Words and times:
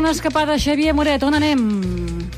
Una 0.00 0.12
escapada, 0.12 0.56
Xavier 0.56 0.94
Moret, 0.96 1.20
on 1.28 1.34
anem? 1.36 1.60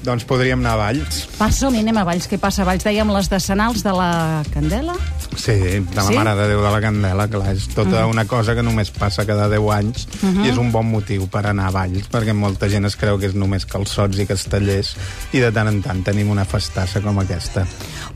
Doncs 0.03 0.25
podríem 0.27 0.59
anar 0.59 0.73
a 0.75 0.79
Valls. 0.81 1.21
Passa, 1.39 1.69
anem 1.71 1.95
a 1.95 2.03
Valls. 2.03 2.25
Què 2.27 2.35
passa 2.43 2.65
a 2.65 2.67
Valls? 2.67 2.83
Dèiem 2.83 3.13
les 3.15 3.29
decenals 3.31 3.85
de 3.87 3.93
la 3.95 4.43
Candela? 4.51 4.97
Sí, 5.39 5.55
de 5.55 5.95
la 5.95 6.09
Sí? 6.09 6.17
Mare 6.17 6.33
de 6.41 6.49
Déu 6.51 6.59
de 6.65 6.73
la 6.75 6.81
Candela, 6.83 7.29
clar, 7.31 7.53
és 7.55 7.69
tota 7.71 8.03
una 8.11 8.25
cosa 8.27 8.57
que 8.59 8.65
només 8.67 8.91
passa 8.91 9.23
cada 9.29 9.47
10 9.47 9.71
anys 9.77 10.09
i 10.43 10.51
és 10.51 10.59
un 10.59 10.73
bon 10.75 10.91
motiu 10.91 11.29
per 11.31 11.45
anar 11.47 11.69
a 11.71 11.77
Valls, 11.79 12.11
perquè 12.11 12.35
molta 12.35 12.67
gent 12.69 12.91
es 12.91 12.99
creu 12.99 13.21
que 13.23 13.31
és 13.31 13.39
només 13.39 13.65
calçots 13.65 14.19
i 14.19 14.27
castellers 14.27 14.97
i 15.31 15.39
de 15.39 15.53
tant 15.55 15.71
en 15.71 15.79
tant 15.87 16.03
tenim 16.03 16.35
una 16.35 16.45
festassa 16.45 17.01
com 17.01 17.23
aquesta. 17.23 17.63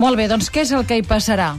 Molt 0.03 0.19
bé, 0.19 0.27
doncs 0.27 0.51
què 0.51 0.67
és 0.67 0.75
el 0.75 0.91
que 0.91 0.99
hi 0.99 1.07
passarà? 1.07 1.55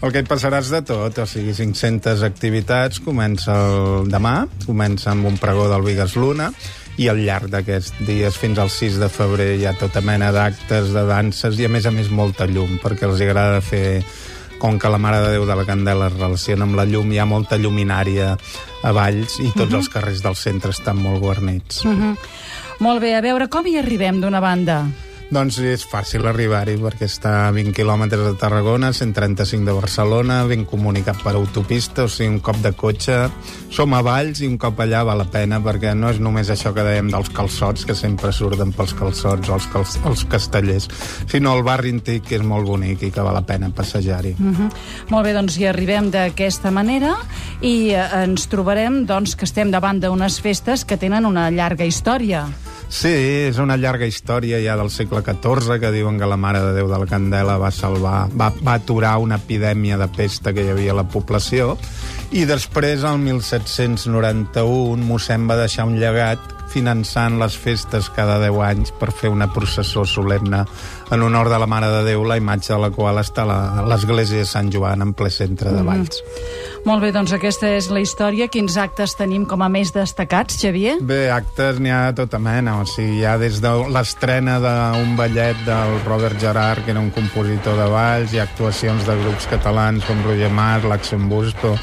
El 0.00 0.16
que 0.16 0.24
hi 0.24 0.28
passarà 0.32 0.64
és 0.64 0.72
de 0.72 0.80
tot, 0.80 1.20
o 1.20 1.28
sigui, 1.28 1.52
500 1.52 2.24
activitats, 2.24 3.04
comença 3.04 3.52
el 3.68 4.08
demà, 4.08 4.46
comença 4.64 5.12
amb 5.12 5.28
un 5.28 5.36
pregó 5.36 5.68
del 5.68 5.84
Vigues 5.84 6.16
Luna, 6.16 6.52
i 6.98 7.06
al 7.08 7.20
llarg 7.22 7.50
d'aquests 7.52 8.02
dies 8.06 8.36
fins 8.36 8.58
al 8.58 8.70
6 8.74 8.98
de 8.98 9.08
febrer 9.12 9.52
hi 9.56 9.66
ha 9.68 9.76
tota 9.78 10.02
mena 10.02 10.32
d'actes, 10.34 10.90
de 10.94 11.04
danses, 11.06 11.58
i 11.58 11.68
a 11.68 11.70
més 11.70 11.86
a 11.86 11.94
més 11.94 12.10
molta 12.10 12.48
llum, 12.50 12.78
perquè 12.82 13.06
els 13.06 13.22
agrada 13.22 13.62
fer 13.62 14.02
com 14.58 14.78
que 14.82 14.90
la 14.90 14.98
Mare 14.98 15.22
de 15.22 15.34
Déu 15.36 15.46
de 15.46 15.54
la 15.54 15.64
Candela 15.64 16.08
es 16.10 16.16
relaciona 16.18 16.66
amb 16.66 16.74
la 16.74 16.86
llum, 16.88 17.12
hi 17.14 17.20
ha 17.22 17.28
molta 17.30 17.56
lluminària 17.56 18.32
a 18.82 18.94
Valls 18.94 19.38
i 19.44 19.52
tots 19.54 19.78
els 19.78 19.90
carrers 19.92 20.22
del 20.24 20.34
centre 20.38 20.74
estan 20.74 20.98
molt 20.98 21.22
guarnits. 21.22 21.84
Mhm. 21.86 22.16
Molt 22.80 23.00
bé, 23.02 23.14
a 23.14 23.22
veure, 23.22 23.48
com 23.48 23.66
hi 23.66 23.78
arribem 23.78 24.20
d'una 24.20 24.40
banda? 24.40 24.84
Doncs 25.28 25.58
és 25.60 25.82
fàcil 25.84 26.24
arribar-hi 26.24 26.78
perquè 26.80 27.04
està 27.04 27.30
a 27.42 27.48
20 27.52 27.74
quilòmetres 27.76 28.22
de 28.24 28.30
Tarragona, 28.40 28.94
135 28.96 29.66
de 29.66 29.74
Barcelona, 29.76 30.38
ben 30.48 30.62
comunicat 30.64 31.18
per 31.20 31.34
autopista, 31.36 32.06
o 32.06 32.08
sigui, 32.08 32.30
un 32.32 32.38
cop 32.40 32.56
de 32.64 32.72
cotxe. 32.72 33.18
Som 33.68 33.92
a 33.92 34.00
Valls 34.00 34.40
i 34.40 34.48
un 34.48 34.56
cop 34.56 34.80
allà 34.80 35.02
val 35.04 35.20
la 35.20 35.26
pena 35.28 35.58
perquè 35.60 35.92
no 35.92 36.08
és 36.08 36.20
només 36.24 36.48
això 36.48 36.72
que 36.72 36.86
dèiem 36.86 37.10
dels 37.12 37.28
calçots, 37.36 37.84
que 37.84 37.96
sempre 37.98 38.32
surten 38.32 38.72
pels 38.72 38.94
calçots 38.96 39.52
o 39.52 39.58
els, 39.58 39.66
cal 39.68 39.84
els 40.08 40.24
castellers, 40.32 40.88
sinó 41.28 41.52
el 41.58 41.60
barri 41.66 41.92
antic, 41.92 42.24
que 42.30 42.38
és 42.40 42.46
molt 42.54 42.64
bonic 42.64 43.04
i 43.04 43.12
que 43.12 43.26
val 43.26 43.36
la 43.36 43.44
pena 43.44 43.68
passejar-hi. 43.68 44.32
Mhm. 44.38 44.72
Molt 45.12 45.28
bé, 45.28 45.36
doncs 45.36 45.60
hi 45.60 45.68
arribem 45.68 46.08
d'aquesta 46.14 46.72
manera 46.72 47.18
i 47.60 47.90
eh, 47.92 48.08
ens 48.22 48.48
trobarem 48.48 49.04
doncs, 49.04 49.36
que 49.36 49.44
estem 49.44 49.68
davant 49.70 50.00
d'unes 50.00 50.40
festes 50.40 50.88
que 50.88 50.96
tenen 50.96 51.28
una 51.28 51.50
llarga 51.52 51.84
història. 51.84 52.46
Sí, 52.88 53.12
és 53.48 53.58
una 53.60 53.76
llarga 53.76 54.06
història 54.08 54.58
ja 54.64 54.74
del 54.80 54.88
segle 54.90 55.20
XIV 55.20 55.76
que 55.80 55.92
diuen 55.92 56.16
que 56.18 56.28
la 56.28 56.38
Mare 56.40 56.62
de 56.64 56.72
Déu 56.72 56.88
de 56.88 56.98
la 56.98 57.06
Candela 57.06 57.58
va 57.60 57.68
salvar, 57.70 58.30
va, 58.32 58.48
va 58.64 58.78
aturar 58.80 59.18
una 59.20 59.36
epidèmia 59.36 59.98
de 60.00 60.08
pesta 60.08 60.54
que 60.56 60.64
hi 60.64 60.72
havia 60.72 60.96
a 60.96 61.00
la 61.02 61.08
població 61.12 61.76
i 62.32 62.44
després, 62.48 63.04
el 63.08 63.20
1791, 63.24 65.04
mossèn 65.04 65.46
va 65.48 65.60
deixar 65.60 65.86
un 65.88 65.98
llegat 66.00 66.57
finançant 66.68 67.38
les 67.40 67.56
festes 67.58 68.10
cada 68.14 68.38
10 68.42 68.60
anys 68.66 68.92
per 69.00 69.10
fer 69.14 69.30
una 69.32 69.48
processó 69.52 70.04
solemne 70.06 70.64
en 71.10 71.22
honor 71.24 71.48
de 71.48 71.58
la 71.58 71.66
Mare 71.66 71.88
de 71.92 72.02
Déu, 72.10 72.24
la 72.28 72.36
imatge 72.36 72.74
de 72.74 72.80
la 72.82 72.90
qual 72.94 73.18
està 73.20 73.46
l'església 73.88 74.44
de 74.44 74.48
Sant 74.48 74.70
Joan 74.72 75.02
en 75.04 75.14
ple 75.16 75.30
centre 75.32 75.72
de 75.72 75.82
Valls. 75.84 76.22
Molt 76.86 77.02
bé, 77.02 77.10
doncs 77.12 77.32
aquesta 77.34 77.70
és 77.76 77.88
la 77.92 78.02
història. 78.04 78.48
Quins 78.52 78.76
actes 78.80 79.16
tenim 79.18 79.46
com 79.48 79.64
a 79.64 79.70
més 79.72 79.92
destacats, 79.94 80.58
Xavier? 80.60 80.98
Bé, 81.04 81.26
actes 81.32 81.80
n'hi 81.82 81.92
ha 81.92 82.02
de 82.10 82.22
tota 82.22 82.40
mena, 82.42 82.78
o 82.82 82.86
sigui, 82.88 83.20
hi 83.20 83.26
ha 83.28 83.36
des 83.40 83.60
de 83.64 83.72
l'estrena 83.92 84.58
d'un 84.62 85.16
ballet 85.18 85.58
del 85.66 85.96
Robert 86.06 86.38
Gerard, 86.40 86.84
que 86.84 86.94
era 86.94 87.00
un 87.00 87.10
compositor 87.14 87.78
de 87.80 87.88
Valls, 87.92 88.34
hi 88.34 88.42
ha 88.42 88.48
actuacions 88.48 89.08
de 89.08 89.16
grups 89.24 89.48
catalans 89.50 90.04
com 90.08 90.20
Roger 90.26 90.52
Mas, 90.54 90.84
l'Axen 90.88 91.28
Busto, 91.28 91.74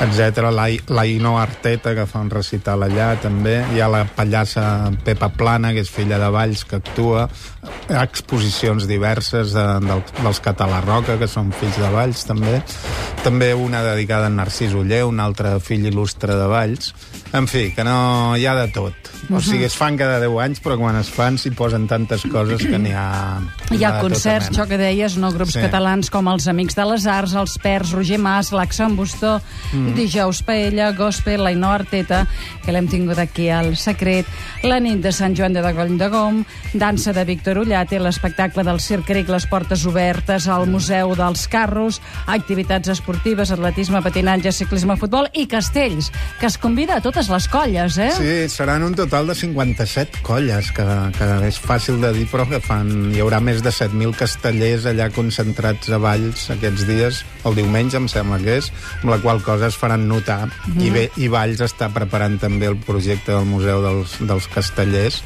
etc. 0.00 0.50
La, 0.54 0.68
la 0.88 1.06
Ino 1.06 1.36
Arteta, 1.40 1.94
que 1.96 2.06
fa 2.06 2.22
un 2.22 2.30
recital 2.32 2.84
allà, 2.86 3.12
també. 3.20 3.58
Hi 3.74 3.82
ha 3.82 3.88
la 3.90 4.04
pallassa 4.04 4.64
Pepa 5.04 5.30
Plana, 5.34 5.74
que 5.76 5.84
és 5.84 5.90
filla 5.92 6.18
de 6.22 6.30
Valls, 6.32 6.64
que 6.68 6.80
actua. 6.80 7.28
Exposicions 7.90 8.86
diverses 8.88 9.54
de, 9.56 9.66
del, 9.84 10.02
dels 10.22 10.40
Català 10.44 10.80
Roca, 10.84 11.18
que 11.20 11.28
són 11.30 11.52
fills 11.56 11.78
de 11.80 11.90
Valls, 11.92 12.24
també. 12.28 12.60
També 13.24 13.52
una 13.54 13.82
dedicada 13.84 14.30
a 14.30 14.32
Narcís 14.32 14.72
Uller, 14.76 15.02
un 15.08 15.20
altre 15.20 15.58
fill 15.60 15.84
il·lustre 15.90 16.38
de 16.38 16.46
Valls. 16.50 16.94
En 17.36 17.46
fi, 17.46 17.68
que 17.76 17.84
no 17.86 18.36
hi 18.38 18.46
ha 18.48 18.56
de 18.58 18.66
tot. 18.74 19.10
O 19.30 19.38
sigui, 19.44 19.66
es 19.68 19.76
fan 19.78 19.98
cada 20.00 20.16
10 20.18 20.38
anys, 20.42 20.62
però 20.64 20.74
quan 20.80 20.96
es 20.98 21.10
fan 21.12 21.36
s'hi 21.38 21.52
posen 21.54 21.84
tantes 21.90 22.24
coses 22.32 22.64
que 22.66 22.78
n'hi 22.80 22.94
ha... 22.96 23.38
Hi 23.70 23.84
ha 23.84 23.92
tota 23.92 24.00
concerts, 24.02 24.48
això 24.50 24.66
que 24.66 24.78
deies, 24.80 25.14
no? 25.20 25.30
grups 25.34 25.54
Sí. 25.54 25.62
catalans 25.62 26.10
com 26.10 26.26
els 26.32 26.48
Amics 26.50 26.74
de 26.78 26.86
les 26.88 27.06
Arts, 27.06 27.36
els 27.38 27.54
Pers, 27.62 27.92
Roger 27.94 28.18
Mas, 28.18 28.50
l'Axen 28.56 28.96
Bustó, 28.98 29.36
mm. 29.72 29.79
Dijous 29.96 30.42
Paella, 30.46 30.90
Gospel, 30.96 31.42
l'Ainó 31.44 31.70
Arteta, 31.74 32.24
que 32.64 32.72
l'hem 32.74 32.88
tingut 32.90 33.18
aquí 33.18 33.48
al 33.50 33.74
Secret, 33.80 34.28
la 34.66 34.80
nit 34.82 35.00
de 35.02 35.12
Sant 35.12 35.34
Joan 35.36 35.56
de 35.56 35.62
Dagoll 35.64 35.96
de 35.98 36.08
Gom, 36.12 36.42
dansa 36.74 37.14
de 37.16 37.24
Víctor 37.24 37.62
Ullate, 37.62 37.98
l'espectacle 38.00 38.64
del 38.66 38.80
Circ 38.80 39.08
Cric, 39.08 39.30
les 39.32 39.46
portes 39.50 39.86
obertes 39.88 40.46
al 40.48 40.68
Museu 40.70 41.14
dels 41.18 41.46
Carros, 41.50 42.00
activitats 42.26 42.92
esportives, 42.92 43.50
atletisme, 43.50 44.02
patinatge, 44.04 44.52
ciclisme, 44.52 44.98
futbol 45.00 45.30
i 45.32 45.46
castells, 45.50 46.10
que 46.38 46.46
es 46.50 46.58
convida 46.60 46.98
a 46.98 47.04
totes 47.04 47.30
les 47.32 47.48
colles, 47.48 47.98
eh? 47.98 48.10
Sí, 48.18 48.36
seran 48.52 48.84
un 48.86 48.94
total 48.98 49.32
de 49.32 49.34
57 49.34 50.22
colles, 50.26 50.70
que, 50.76 50.86
que 51.16 51.30
és 51.48 51.60
fàcil 51.60 52.00
de 52.04 52.12
dir, 52.16 52.28
però 52.30 52.46
que 52.50 52.60
fan... 52.62 52.90
Hi 53.10 53.22
haurà 53.24 53.40
més 53.42 53.62
de 53.64 53.72
7.000 53.74 54.14
castellers 54.18 54.86
allà 54.86 55.08
concentrats 55.14 55.90
a 55.90 55.98
Valls 56.00 56.46
aquests 56.54 56.86
dies, 56.88 57.24
el 57.48 57.56
diumenge, 57.58 57.98
em 57.98 58.06
sembla 58.10 58.38
que 58.42 58.58
és, 58.60 58.70
amb 59.00 59.14
la 59.14 59.18
qual 59.22 59.42
cosa 59.44 59.69
es 59.70 59.78
faran 59.78 60.06
notar. 60.10 60.48
I 60.78 60.90
bé, 60.92 61.06
i 61.22 61.28
Valls 61.32 61.60
està 61.64 61.88
preparant 61.94 62.36
també 62.42 62.68
el 62.70 62.76
projecte 62.76 63.32
del 63.32 63.46
Museu 63.48 63.80
dels, 63.84 64.16
dels 64.26 64.46
Castellers, 64.52 65.20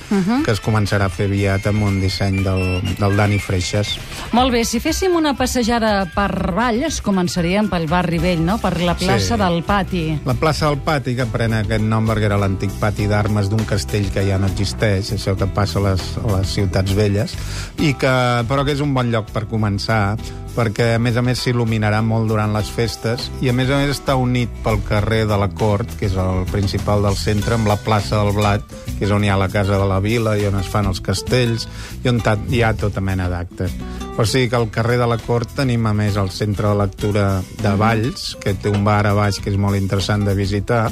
que 0.44 0.52
es 0.54 0.60
començarà 0.62 1.08
a 1.08 1.12
fer 1.12 1.26
aviat 1.30 1.66
amb 1.70 1.82
un 1.88 1.98
disseny 2.02 2.42
del, 2.44 2.64
del 3.00 3.16
Dani 3.18 3.38
Freixas. 3.42 3.94
Molt 4.36 4.52
bé, 4.54 4.64
si 4.68 4.80
féssim 4.84 5.16
una 5.16 5.34
passejada 5.38 6.04
per 6.14 6.30
Valls, 6.54 7.00
començaríem 7.04 7.68
pel 7.72 7.88
barri 7.90 8.18
vell, 8.22 8.44
no? 8.44 8.58
Per 8.62 8.76
la 8.82 8.94
plaça 8.98 9.34
Sí. 9.34 9.40
del 9.40 9.62
Pati. 9.64 10.04
La 10.28 10.34
plaça 10.34 10.68
del 10.68 10.78
Pati, 10.84 11.14
que 11.16 11.26
pren 11.30 11.54
aquest 11.56 11.82
nom 11.84 12.06
perquè 12.08 12.28
era 12.28 12.38
l'antic 12.40 12.70
pati 12.80 13.06
d'armes 13.10 13.48
d'un 13.50 13.64
castell 13.64 14.10
que 14.12 14.24
ja 14.28 14.38
no 14.38 14.46
existeix, 14.50 15.12
això 15.16 15.36
que 15.38 15.46
passa 15.46 15.78
a 15.80 15.82
les, 15.90 16.02
a 16.22 16.36
les 16.36 16.52
ciutats 16.54 16.92
velles, 16.94 17.32
i 17.78 17.94
que, 17.94 18.14
però 18.48 18.64
que 18.64 18.72
és 18.76 18.80
un 18.84 18.92
bon 18.94 19.10
lloc 19.12 19.30
per 19.32 19.46
començar, 19.50 20.16
perquè 20.54 20.94
a 20.94 21.00
més 21.02 21.18
a 21.18 21.22
més 21.26 21.40
s'il·luminarà 21.42 22.00
molt 22.06 22.30
durant 22.30 22.54
les 22.54 22.70
festes 22.70 23.28
i 23.42 23.50
a 23.50 23.54
més 23.56 23.70
a 23.70 23.80
més 23.80 23.92
està 23.92 24.16
unit 24.20 24.52
pel 24.64 24.80
carrer 24.86 25.24
de 25.30 25.38
la 25.40 25.50
Cort, 25.50 25.96
que 25.98 26.08
és 26.08 26.16
el 26.20 26.44
principal 26.50 27.04
del 27.06 27.18
centre, 27.18 27.58
amb 27.58 27.68
la 27.70 27.78
plaça 27.80 28.22
del 28.22 28.32
Blat, 28.36 28.64
que 28.94 29.04
és 29.06 29.12
on 29.14 29.24
hi 29.24 29.32
ha 29.32 29.38
la 29.40 29.50
casa 29.52 29.78
de 29.80 29.88
la 29.90 30.00
vila 30.04 30.36
i 30.38 30.46
on 30.48 30.58
es 30.60 30.70
fan 30.70 30.88
els 30.90 31.02
castells 31.04 31.68
i 32.04 32.10
on 32.10 32.22
hi 32.50 32.62
ha 32.62 32.74
tota 32.78 33.02
mena 33.04 33.28
d'actes. 33.28 33.74
O 34.14 34.22
sigui 34.22 34.48
que 34.48 34.56
al 34.56 34.70
carrer 34.70 35.00
de 35.00 35.08
la 35.10 35.18
Cort 35.18 35.56
tenim 35.58 35.86
a 35.90 35.94
més 35.96 36.16
el 36.20 36.30
centre 36.30 36.70
de 36.70 36.78
lectura 36.78 37.26
de 37.60 37.74
Valls, 37.74 38.36
que 38.40 38.54
té 38.54 38.70
un 38.70 38.84
bar 38.86 39.02
a 39.10 39.14
baix 39.16 39.40
que 39.42 39.50
és 39.50 39.58
molt 39.58 39.78
interessant 39.80 40.22
de 40.26 40.36
visitar, 40.38 40.86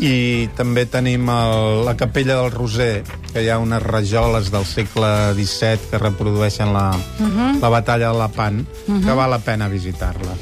i 0.00 0.48
també 0.56 0.86
tenim 0.88 1.28
el, 1.28 1.84
la 1.84 1.94
capella 1.98 2.38
del 2.40 2.50
Roser, 2.54 3.02
que 3.30 3.44
hi 3.44 3.50
ha 3.52 3.58
unes 3.60 3.82
rajoles 3.84 4.50
del 4.52 4.64
segle 4.64 5.10
XVII 5.36 5.90
que 5.90 6.00
reprodueixen 6.00 6.72
la, 6.72 6.88
la 7.60 7.72
batalla 7.72 8.10
de 8.10 8.18
la 8.18 8.30
Pan, 8.32 8.64
que 8.86 9.16
val 9.16 9.30
la 9.30 9.40
pena 9.44 9.68
visitar-la. 9.68 10.36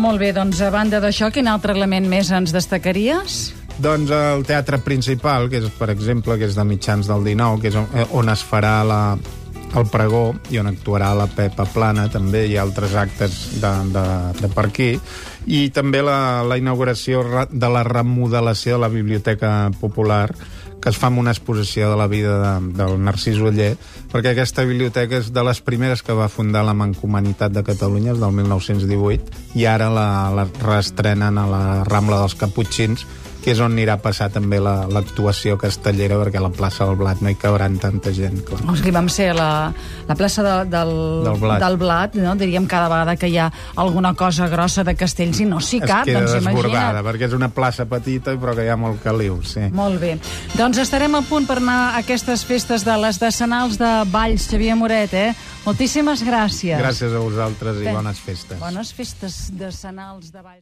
Molt 0.00 0.22
bé, 0.22 0.30
doncs 0.32 0.62
a 0.62 0.70
banda 0.72 1.00
d'això, 1.02 1.28
quin 1.34 1.50
altre 1.50 1.74
element 1.74 2.06
més 2.08 2.30
ens 2.32 2.54
destacaries? 2.54 3.40
Doncs 3.80 4.12
el 4.12 4.44
teatre 4.46 4.78
principal, 4.84 5.48
que 5.50 5.58
és, 5.60 5.68
per 5.76 5.90
exemple, 5.90 6.36
que 6.38 6.46
és 6.46 6.56
de 6.56 6.64
mitjans 6.68 7.08
del 7.10 7.24
19, 7.26 7.60
que 7.60 7.70
és 7.72 7.78
on, 7.80 7.88
eh, 7.96 8.06
on 8.16 8.30
es 8.32 8.44
farà 8.46 8.80
la, 8.86 9.00
el 9.76 9.86
pregó 9.86 10.34
i 10.50 10.58
on 10.58 10.66
actuarà 10.70 11.12
la 11.14 11.28
Pepa 11.30 11.64
Plana, 11.70 12.08
també 12.10 12.46
hi 12.48 12.56
ha 12.58 12.62
altres 12.66 12.94
actes 12.98 13.36
de, 13.62 13.70
de, 13.94 14.04
de 14.40 14.48
per 14.54 14.64
aquí, 14.66 14.88
i 15.46 15.68
també 15.74 16.02
la, 16.02 16.42
la 16.42 16.58
inauguració 16.58 17.22
ra- 17.26 17.46
de 17.50 17.68
la 17.70 17.84
remodelació 17.86 18.74
de 18.78 18.82
la 18.82 18.90
Biblioteca 18.90 19.70
Popular, 19.80 20.32
que 20.80 20.88
es 20.88 20.96
fa 20.96 21.10
amb 21.10 21.20
una 21.20 21.30
exposició 21.34 21.90
de 21.90 21.96
la 22.00 22.06
vida 22.08 22.34
de, 22.40 22.72
del 22.78 22.94
Narcís 23.04 23.38
Uller, 23.38 23.74
perquè 24.10 24.32
aquesta 24.32 24.64
biblioteca 24.64 25.18
és 25.20 25.28
de 25.30 25.42
les 25.44 25.60
primeres 25.60 26.02
que 26.02 26.16
va 26.16 26.30
fundar 26.32 26.64
la 26.64 26.74
Mancomanitat 26.74 27.52
de 27.52 27.62
Catalunya, 27.62 28.14
del 28.16 28.32
1918, 28.32 29.54
i 29.60 29.66
ara 29.68 29.90
la, 29.92 30.06
la 30.34 30.48
reestrenen 30.64 31.36
a 31.38 31.46
la 31.46 31.64
Rambla 31.84 32.22
dels 32.24 32.34
Caputxins, 32.40 33.04
que 33.44 33.52
és 33.54 33.60
on 33.60 33.72
anirà 33.72 33.94
a 33.96 34.02
passar 34.02 34.28
també 34.30 34.58
la- 34.60 34.86
l'actuació 34.86 35.56
castellera, 35.58 36.16
perquè 36.20 36.36
a 36.36 36.42
la 36.44 36.50
plaça 36.52 36.84
del 36.84 36.96
Blat 36.96 37.20
no 37.22 37.30
hi 37.30 37.34
cabran 37.40 37.78
tanta 37.78 38.12
gent. 38.12 38.42
Clar. 38.44 38.60
O 38.68 38.76
sigui, 38.76 38.90
vam 38.92 39.08
ser 39.08 39.30
a 39.30 39.34
la, 39.34 39.48
la 40.08 40.14
plaça 40.14 40.42
de, 40.42 40.54
del, 40.70 40.92
Del 41.24 41.38
Blat. 41.40 41.60
del 41.62 41.76
Blat, 41.80 42.14
no? 42.20 42.34
diríem 42.36 42.66
cada 42.66 42.88
vegada 42.88 43.16
que 43.16 43.28
hi 43.28 43.38
ha 43.38 43.50
alguna 43.76 44.14
cosa 44.14 44.48
grossa 44.48 44.84
de 44.84 44.94
castells 44.94 45.40
i 45.40 45.46
no 45.46 45.60
s'hi 45.60 45.80
cap, 45.80 46.06
es 46.08 46.14
doncs 46.14 46.32
desbordada, 46.36 47.00
imagina't. 47.00 47.06
perquè 47.06 47.28
és 47.30 47.32
una 47.38 47.48
plaça 47.48 47.86
petita 47.86 48.34
però 48.40 48.54
que 48.54 48.64
hi 48.64 48.68
ha 48.68 48.76
molt 48.76 49.02
caliu, 49.02 49.40
sí. 49.42 49.68
Molt 49.72 50.00
bé. 50.00 50.18
Doncs 50.56 50.78
estarem 50.78 51.14
a 51.14 51.22
punt 51.22 51.46
per 51.48 51.58
anar 51.58 51.78
a 51.94 51.98
aquestes 52.04 52.44
festes 52.44 52.84
de 52.84 52.96
les 53.00 53.18
decenals 53.20 53.78
de 53.78 53.90
Valls, 54.10 54.48
Xavier 54.50 54.76
Moret, 54.76 55.14
eh? 55.14 55.32
Moltíssimes 55.64 56.22
gràcies. 56.24 56.78
Gràcies 56.80 57.12
a 57.14 57.18
vosaltres 57.20 57.76
i 57.82 57.84
Bé. 57.84 57.92
bones 57.92 58.18
festes. 58.18 58.58
Bones 58.58 58.92
festes 58.96 59.50
decenals 59.52 60.32
de 60.32 60.40
Valls. 60.40 60.58